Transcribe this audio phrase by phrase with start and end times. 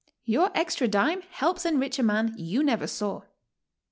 [0.25, 3.21] Your extra dime helps enrich a man you never saw.